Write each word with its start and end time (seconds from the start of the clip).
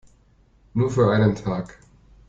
Nur 0.73 0.89
für 0.89 1.11
einen 1.13 1.35
Tag. 1.35 1.77